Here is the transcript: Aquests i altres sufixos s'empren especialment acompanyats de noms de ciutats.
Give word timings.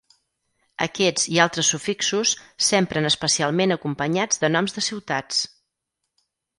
Aquests 0.85 1.25
i 1.33 1.37
altres 1.43 1.69
sufixos 1.75 2.33
s'empren 2.69 3.11
especialment 3.13 3.79
acompanyats 3.79 4.45
de 4.45 4.53
noms 4.57 4.79
de 4.81 4.89
ciutats. 4.91 5.49